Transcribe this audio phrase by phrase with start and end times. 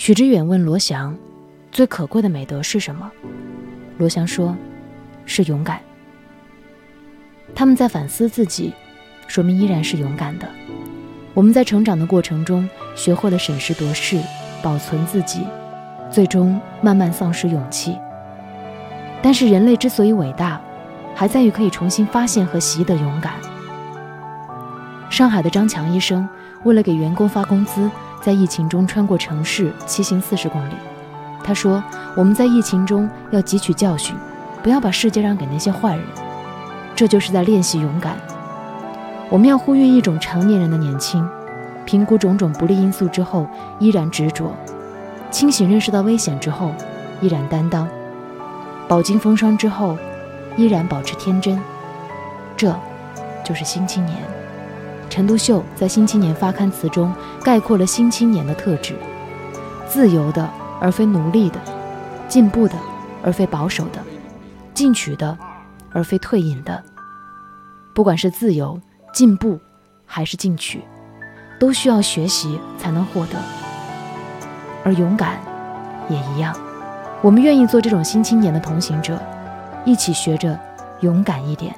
[0.00, 1.14] 许知远问罗翔
[1.70, 3.12] ：“最可贵的美德是什么？”
[3.98, 4.56] 罗翔说
[5.26, 5.78] ：“是勇敢。”
[7.54, 8.72] 他们在反思自己，
[9.26, 10.48] 说明依然是勇敢的。
[11.34, 12.66] 我们在成长的过程中，
[12.96, 14.18] 学会了审时度势，
[14.62, 15.46] 保存自己，
[16.10, 17.94] 最终慢慢丧失勇气。
[19.20, 20.58] 但是人类之所以伟大，
[21.14, 23.34] 还在于可以重新发现和习得勇敢。
[25.10, 26.26] 上海的张强医生
[26.64, 27.90] 为了给员工发工资，
[28.20, 30.74] 在疫情中穿过城市，骑行四十公里。
[31.42, 31.82] 他说
[32.14, 34.14] ：“我们在疫情中要汲取教训，
[34.62, 36.04] 不要把世界让给那些坏人。”
[36.94, 38.16] 这就是在练习勇敢。
[39.30, 41.26] 我们要呼吁一种成年人的年轻，
[41.86, 44.52] 评估种种不利因素之后依然执着，
[45.30, 46.74] 清醒认识到危险之后
[47.22, 47.88] 依然担当，
[48.86, 49.96] 饱经风霜之后
[50.56, 51.58] 依然保持天真。
[52.54, 52.78] 这，
[53.42, 54.18] 就是新青年。
[55.10, 58.94] 陈独秀在《新青年》发刊词中概括了新青年的特质：
[59.86, 60.48] 自由的
[60.80, 61.60] 而非奴隶的，
[62.28, 62.74] 进步的
[63.22, 64.00] 而非保守的，
[64.72, 65.36] 进取的
[65.92, 66.82] 而非退隐的。
[67.94, 68.80] 不管是自由。
[69.12, 69.58] 进步
[70.06, 70.84] 还是进取，
[71.58, 73.36] 都需要学习才能获得。
[74.84, 75.40] 而勇敢
[76.08, 76.56] 也一样，
[77.20, 79.18] 我们愿意做这种新青年的同行者，
[79.84, 80.56] 一起学着
[81.00, 81.74] 勇敢一点。